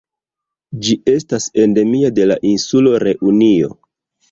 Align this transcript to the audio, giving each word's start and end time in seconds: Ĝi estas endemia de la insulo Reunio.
Ĝi 0.87 0.95
estas 1.13 1.45
endemia 1.65 2.11
de 2.21 2.27
la 2.33 2.39
insulo 2.55 2.97
Reunio. 3.07 3.73